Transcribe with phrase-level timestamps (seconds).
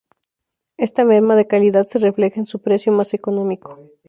[0.77, 3.79] Esta merma de calidad se refleja en su precio más económico.